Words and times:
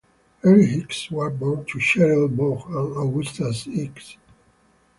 Eric 0.43 0.67
Hicks 0.71 1.11
was 1.11 1.31
born 1.33 1.63
to 1.65 1.77
Cheryl 1.77 2.27
Vaughn 2.27 2.63
and 2.75 2.95
Augustas 2.97 3.65
Hicks. 3.71 4.17